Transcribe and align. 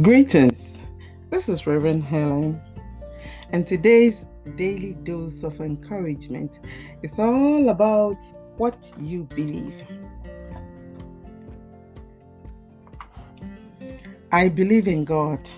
Greetings. 0.00 0.80
This 1.30 1.48
is 1.48 1.66
Reverend 1.66 2.04
Helen, 2.04 2.62
and 3.50 3.66
today's 3.66 4.26
daily 4.54 4.92
dose 4.94 5.42
of 5.42 5.60
encouragement 5.60 6.60
is 7.02 7.18
all 7.18 7.68
about 7.68 8.16
what 8.58 8.92
you 9.00 9.24
believe. 9.24 9.74
I 14.30 14.48
believe 14.48 14.86
in 14.86 15.04
God, 15.04 15.50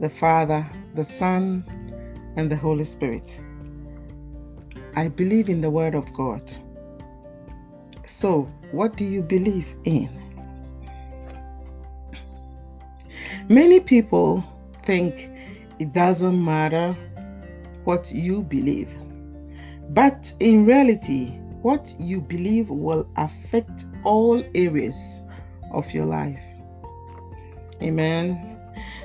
the 0.00 0.10
Father, 0.10 0.68
the 0.94 1.04
Son, 1.04 1.64
and 2.36 2.52
the 2.52 2.56
Holy 2.56 2.84
Spirit. 2.84 3.40
I 4.96 5.08
believe 5.08 5.48
in 5.48 5.62
the 5.62 5.70
Word 5.70 5.94
of 5.94 6.12
God. 6.12 6.42
So, 8.06 8.42
what 8.72 8.98
do 8.98 9.04
you 9.06 9.22
believe 9.22 9.74
in? 9.84 10.29
Many 13.50 13.80
people 13.80 14.44
think 14.84 15.28
it 15.80 15.92
doesn't 15.92 16.44
matter 16.44 16.96
what 17.82 18.12
you 18.12 18.44
believe, 18.44 18.96
but 19.88 20.32
in 20.38 20.64
reality, 20.64 21.30
what 21.62 21.92
you 21.98 22.20
believe 22.20 22.70
will 22.70 23.10
affect 23.16 23.86
all 24.04 24.40
areas 24.54 25.20
of 25.72 25.92
your 25.92 26.06
life. 26.06 26.44
Amen. 27.82 28.56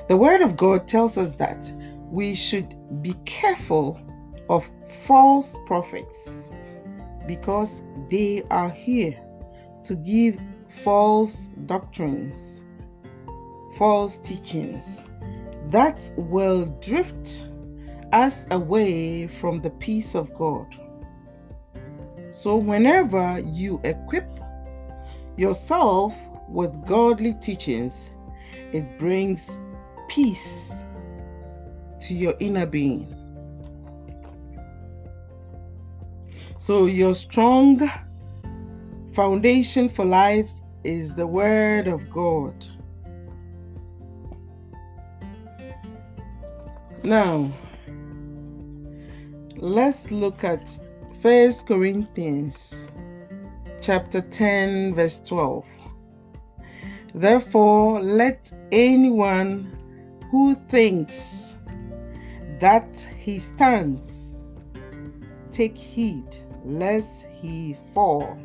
The 0.06 0.16
Word 0.16 0.42
of 0.42 0.56
God 0.56 0.86
tells 0.86 1.18
us 1.18 1.34
that 1.34 1.68
we 2.12 2.32
should 2.36 2.72
be 3.02 3.14
careful 3.24 4.00
of 4.48 4.70
false 5.06 5.58
prophets 5.66 6.52
because 7.26 7.82
they 8.12 8.44
are 8.52 8.70
here 8.70 9.20
to 9.82 9.96
give 9.96 10.38
false 10.68 11.48
doctrines 11.66 12.62
false 13.76 14.16
teachings 14.18 15.02
that 15.70 16.10
will 16.16 16.66
drift 16.80 17.48
us 18.12 18.46
away 18.50 19.26
from 19.26 19.60
the 19.60 19.70
peace 19.70 20.14
of 20.14 20.32
God. 20.34 20.66
So, 22.28 22.56
whenever 22.56 23.40
you 23.40 23.80
equip 23.84 24.28
yourself 25.36 26.14
with 26.48 26.72
godly 26.86 27.34
teachings, 27.34 28.10
it 28.72 28.98
brings 28.98 29.60
peace 30.08 30.72
to 32.00 32.14
your 32.14 32.34
inner 32.40 32.66
being. 32.66 33.12
So, 36.58 36.86
your 36.86 37.14
strong 37.14 37.90
foundation 39.12 39.88
for 39.88 40.04
life 40.04 40.50
is 40.84 41.14
the 41.14 41.26
Word 41.26 41.88
of 41.88 42.08
God. 42.10 42.54
Now, 47.06 47.52
let's 49.54 50.10
look 50.10 50.42
at 50.42 50.68
First 51.22 51.68
Corinthians 51.68 52.90
chapter 53.80 54.20
10 54.20 54.92
verse 54.92 55.20
12. 55.20 55.68
Therefore, 57.14 58.00
let 58.02 58.50
anyone 58.72 59.70
who 60.32 60.56
thinks 60.66 61.54
that 62.58 63.06
he 63.16 63.38
stands 63.38 64.56
take 65.52 65.78
heed 65.78 66.26
lest 66.64 67.26
he 67.40 67.76
fall. 67.94 68.36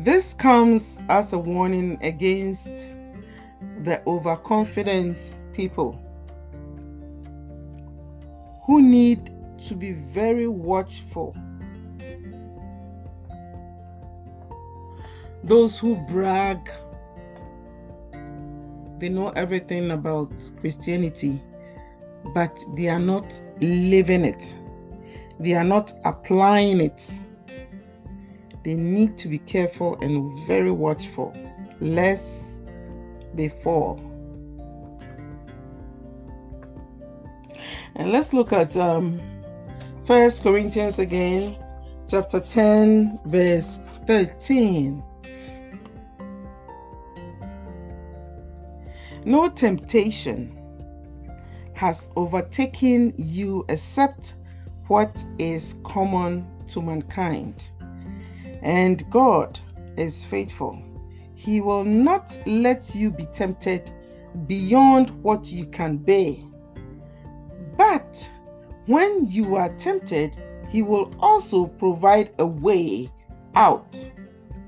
This 0.00 0.34
comes 0.34 1.00
as 1.08 1.32
a 1.32 1.38
warning 1.38 1.96
against 2.02 2.90
the 3.84 4.02
overconfidence 4.06 5.44
people 5.52 6.00
who 8.64 8.80
need 8.80 9.30
to 9.68 9.74
be 9.74 9.92
very 9.92 10.48
watchful. 10.48 11.36
Those 15.42 15.78
who 15.78 15.96
brag, 15.96 16.70
they 18.98 19.10
know 19.10 19.28
everything 19.36 19.90
about 19.90 20.32
Christianity, 20.60 21.42
but 22.32 22.58
they 22.76 22.88
are 22.88 22.98
not 22.98 23.38
living 23.60 24.24
it, 24.24 24.54
they 25.38 25.52
are 25.52 25.64
not 25.64 25.92
applying 26.06 26.80
it. 26.80 27.12
They 28.62 28.76
need 28.76 29.18
to 29.18 29.28
be 29.28 29.40
careful 29.40 29.98
and 30.00 30.46
very 30.46 30.70
watchful, 30.70 31.36
lest 31.80 32.53
fall. 33.48 34.00
And 37.96 38.10
let's 38.10 38.32
look 38.32 38.52
at 38.52 38.76
um, 38.76 39.20
First 40.04 40.42
Corinthians 40.42 40.98
again, 40.98 41.56
chapter 42.08 42.40
10, 42.40 43.20
verse 43.26 43.78
13. 44.06 45.02
No 49.24 49.48
temptation 49.48 50.60
has 51.74 52.10
overtaken 52.16 53.12
you 53.16 53.64
except 53.68 54.34
what 54.88 55.24
is 55.38 55.76
common 55.84 56.46
to 56.66 56.82
mankind. 56.82 57.64
And 58.62 59.08
God 59.10 59.58
is 59.96 60.24
faithful 60.24 60.82
he 61.44 61.60
will 61.60 61.84
not 61.84 62.38
let 62.46 62.94
you 62.94 63.10
be 63.10 63.26
tempted 63.26 63.90
beyond 64.46 65.10
what 65.22 65.52
you 65.52 65.66
can 65.66 65.98
bear. 65.98 66.36
But 67.76 68.32
when 68.86 69.26
you 69.26 69.54
are 69.56 69.68
tempted, 69.76 70.36
He 70.70 70.80
will 70.80 71.14
also 71.20 71.66
provide 71.66 72.30
a 72.38 72.46
way 72.46 73.12
out 73.54 74.10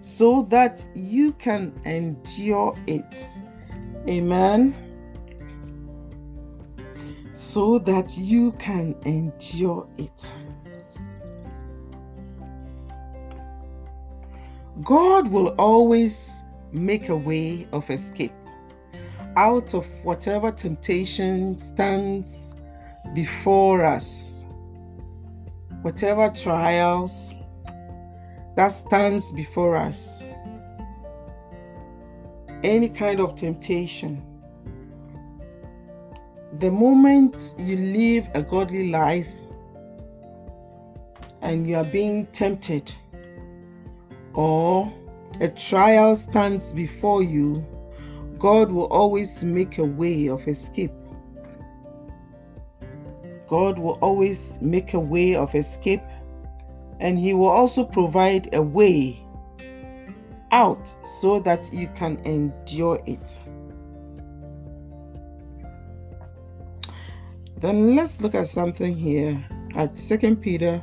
so 0.00 0.42
that 0.50 0.84
you 0.94 1.32
can 1.32 1.72
endure 1.86 2.76
it. 2.86 3.16
Amen. 4.06 4.74
So 7.32 7.78
that 7.78 8.18
you 8.18 8.52
can 8.52 8.94
endure 9.06 9.88
it. 9.96 10.34
God 14.84 15.28
will 15.28 15.48
always 15.58 16.44
make 16.72 17.08
a 17.08 17.16
way 17.16 17.66
of 17.72 17.88
escape 17.90 18.32
out 19.36 19.74
of 19.74 19.86
whatever 20.02 20.50
temptation 20.50 21.56
stands 21.58 22.54
before 23.14 23.84
us, 23.84 24.44
whatever 25.82 26.30
trials 26.30 27.34
that 28.56 28.68
stands 28.68 29.32
before 29.32 29.76
us, 29.76 30.26
any 32.64 32.88
kind 32.88 33.20
of 33.20 33.34
temptation. 33.34 34.22
The 36.58 36.70
moment 36.70 37.54
you 37.58 37.76
live 37.76 38.28
a 38.34 38.42
godly 38.42 38.88
life 38.88 39.28
and 41.42 41.66
you 41.66 41.76
are 41.76 41.84
being 41.84 42.24
tempted 42.26 42.90
or 44.32 44.90
a 45.40 45.48
trial 45.48 46.16
stands 46.16 46.72
before 46.72 47.22
you, 47.22 47.64
God 48.38 48.70
will 48.70 48.86
always 48.86 49.44
make 49.44 49.78
a 49.78 49.84
way 49.84 50.28
of 50.28 50.46
escape. 50.48 50.92
God 53.48 53.78
will 53.78 53.98
always 54.00 54.58
make 54.60 54.94
a 54.94 55.00
way 55.00 55.36
of 55.36 55.54
escape, 55.54 56.02
and 57.00 57.18
He 57.18 57.34
will 57.34 57.48
also 57.48 57.84
provide 57.84 58.54
a 58.54 58.62
way 58.62 59.22
out 60.50 60.94
so 61.02 61.40
that 61.40 61.72
you 61.72 61.88
can 61.88 62.18
endure 62.24 63.00
it. 63.06 63.40
Then 67.58 67.96
let's 67.96 68.20
look 68.20 68.34
at 68.34 68.48
something 68.48 68.94
here 68.94 69.42
at 69.74 69.96
Second 69.96 70.36
Peter 70.36 70.80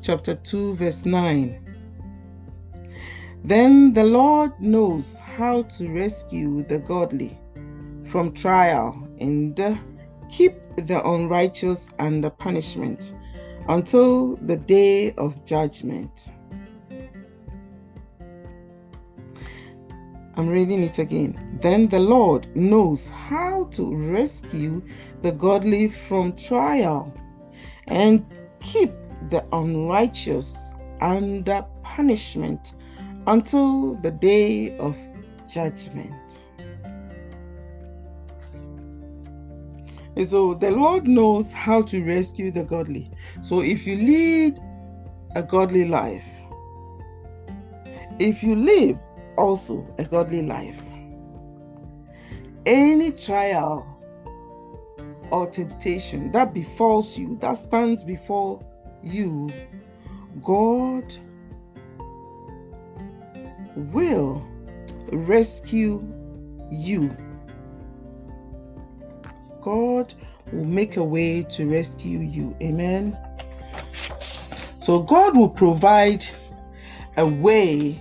chapter 0.00 0.34
2 0.34 0.74
verse 0.74 1.06
9. 1.06 1.67
Then 3.44 3.92
the 3.92 4.04
Lord 4.04 4.52
knows 4.60 5.18
how 5.18 5.62
to 5.62 5.88
rescue 5.90 6.64
the 6.64 6.80
godly 6.80 7.38
from 8.04 8.32
trial 8.32 9.08
and 9.20 9.58
keep 10.30 10.54
the 10.76 11.02
unrighteous 11.04 11.90
under 11.98 12.30
punishment 12.30 13.14
until 13.68 14.36
the 14.36 14.56
day 14.56 15.12
of 15.12 15.44
judgment. 15.44 16.32
I'm 20.36 20.48
reading 20.48 20.82
it 20.82 20.98
again. 20.98 21.58
Then 21.60 21.88
the 21.88 21.98
Lord 21.98 22.54
knows 22.56 23.10
how 23.10 23.64
to 23.72 23.94
rescue 23.94 24.82
the 25.22 25.32
godly 25.32 25.88
from 25.88 26.36
trial 26.36 27.12
and 27.88 28.24
keep 28.60 28.92
the 29.30 29.44
unrighteous 29.52 30.72
under 31.00 31.64
punishment 31.82 32.74
until 33.28 33.94
the 33.96 34.10
day 34.10 34.76
of 34.78 34.96
judgment. 35.46 36.46
And 40.16 40.26
so 40.26 40.54
the 40.54 40.70
Lord 40.70 41.06
knows 41.06 41.52
how 41.52 41.82
to 41.82 42.02
rescue 42.02 42.50
the 42.50 42.64
godly. 42.64 43.10
So 43.42 43.60
if 43.60 43.86
you 43.86 43.96
lead 43.96 44.58
a 45.36 45.42
godly 45.42 45.86
life, 45.86 46.26
if 48.18 48.42
you 48.42 48.56
live 48.56 48.98
also 49.36 49.86
a 49.98 50.04
godly 50.04 50.42
life, 50.42 50.82
any 52.64 53.12
trial 53.12 53.86
or 55.30 55.48
temptation 55.50 56.32
that 56.32 56.54
befalls 56.54 57.16
you, 57.18 57.36
that 57.42 57.58
stands 57.58 58.02
before 58.02 58.66
you, 59.02 59.50
God 60.42 61.14
will 63.78 64.46
rescue 65.12 66.02
you. 66.70 67.16
God 69.62 70.14
will 70.52 70.64
make 70.64 70.96
a 70.96 71.04
way 71.04 71.42
to 71.42 71.70
rescue 71.70 72.20
you. 72.20 72.56
Amen. 72.62 73.16
So, 74.80 75.00
God 75.00 75.36
will 75.36 75.48
provide 75.48 76.24
a 77.16 77.26
way 77.26 78.00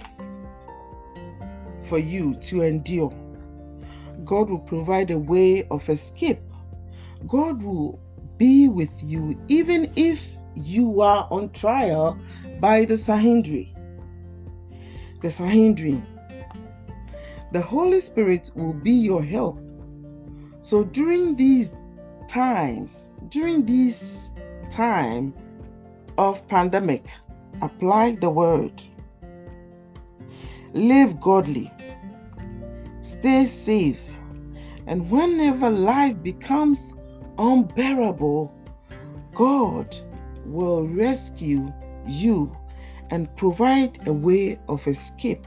for 1.82 1.98
you 1.98 2.36
to 2.36 2.62
endure. 2.62 3.14
God 4.24 4.50
will 4.50 4.60
provide 4.60 5.12
a 5.12 5.18
way 5.20 5.68
of 5.70 5.88
escape. 5.90 6.40
God 7.28 7.62
will 7.62 8.00
be 8.38 8.68
with 8.68 8.92
you 9.04 9.40
even 9.48 9.92
if 9.96 10.38
you 10.56 11.02
are 11.02 11.28
on 11.32 11.50
trial 11.52 12.18
by 12.60 12.86
the 12.86 12.98
Sanhedrin. 12.98 13.77
The 15.22 15.32
Sanhedrin. 15.32 16.06
The 17.52 17.62
Holy 17.62 18.00
Spirit 18.00 18.52
will 18.56 18.74
be 18.74 18.92
your 18.92 19.24
help. 19.24 19.60
So 20.62 20.84
during 20.84 21.36
these 21.36 21.72
times, 22.28 23.12
during 23.30 23.66
this 23.66 24.32
time 24.70 25.34
of 26.18 26.46
pandemic, 26.48 27.06
apply 27.62 28.18
the 28.22 28.30
word. 28.30 28.82
Live 30.74 31.20
godly. 31.20 31.72
Stay 33.02 33.46
safe. 33.46 34.02
And 34.86 35.10
whenever 35.10 35.70
life 35.70 36.22
becomes 36.22 36.96
unbearable, 37.38 38.54
God 39.34 39.96
will 40.46 40.88
rescue 40.88 41.72
you 42.06 42.56
and 43.10 43.34
provide 43.36 44.08
a 44.08 44.14
way 44.14 44.60
of 44.68 44.86
escape 44.88 45.46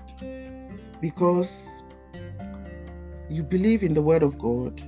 because 1.01 1.83
you 3.29 3.43
believe 3.43 3.83
in 3.83 3.95
the 3.95 4.03
Word 4.03 4.23
of 4.23 4.39
God 4.39 4.83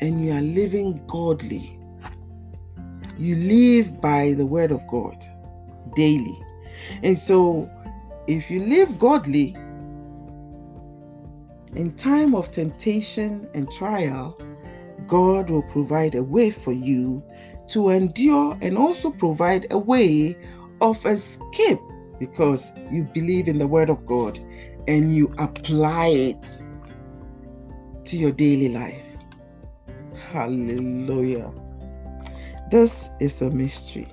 and 0.00 0.24
you 0.24 0.32
are 0.32 0.42
living 0.42 1.02
godly. 1.06 1.78
You 3.16 3.36
live 3.36 4.00
by 4.00 4.34
the 4.34 4.44
Word 4.44 4.70
of 4.70 4.86
God 4.88 5.24
daily. 5.94 6.38
And 7.02 7.18
so, 7.18 7.70
if 8.26 8.50
you 8.50 8.60
live 8.66 8.98
godly, 8.98 9.56
in 11.74 11.92
time 11.96 12.34
of 12.34 12.50
temptation 12.52 13.48
and 13.54 13.70
trial, 13.70 14.38
God 15.06 15.50
will 15.50 15.62
provide 15.62 16.14
a 16.14 16.22
way 16.22 16.50
for 16.50 16.72
you 16.72 17.22
to 17.68 17.90
endure 17.90 18.56
and 18.60 18.78
also 18.78 19.10
provide 19.10 19.66
a 19.70 19.78
way 19.78 20.36
of 20.80 21.04
escape 21.06 21.80
because 22.18 22.72
you 22.90 23.04
believe 23.04 23.48
in 23.48 23.58
the 23.58 23.66
Word 23.66 23.90
of 23.90 24.04
God 24.06 24.38
and 24.88 25.14
you 25.14 25.34
apply 25.38 26.08
it 26.08 26.62
to 28.04 28.16
your 28.16 28.32
daily 28.32 28.68
life. 28.68 29.04
Hallelujah. 30.30 31.52
This 32.70 33.10
is 33.20 33.40
a 33.42 33.50
mystery. 33.50 34.08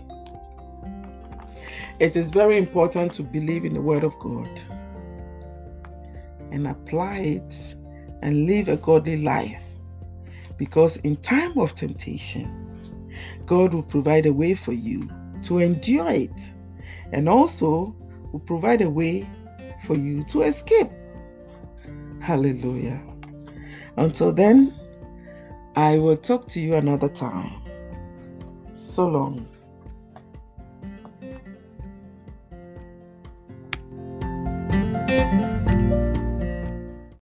It 1.99 2.15
is 2.15 2.31
very 2.31 2.57
important 2.57 3.13
to 3.13 3.23
believe 3.23 3.65
in 3.65 3.73
the 3.73 3.81
Word 3.81 4.03
of 4.03 4.17
God 4.19 4.49
and 6.51 6.67
apply 6.67 7.17
it 7.17 7.75
and 8.21 8.45
live 8.45 8.67
a 8.67 8.77
godly 8.77 9.21
life 9.21 9.63
because 10.57 10.97
in 10.97 11.15
time 11.17 11.57
of 11.57 11.75
temptation, 11.75 12.49
God 13.45 13.73
will 13.73 13.83
provide 13.83 14.25
a 14.25 14.33
way 14.33 14.53
for 14.53 14.73
you 14.73 15.09
to 15.43 15.59
endure 15.59 16.09
it 16.09 16.52
and 17.13 17.29
also 17.29 17.95
will 18.31 18.39
provide 18.39 18.81
a 18.81 18.89
way 18.89 19.29
for 19.85 19.95
you 19.95 20.23
to 20.25 20.41
escape. 20.41 20.89
Hallelujah. 22.19 23.01
Until 23.97 24.31
then, 24.31 24.73
I 25.75 25.97
will 25.97 26.17
talk 26.17 26.47
to 26.49 26.59
you 26.59 26.75
another 26.75 27.09
time. 27.09 27.61
So 28.71 29.07
long. 29.07 29.47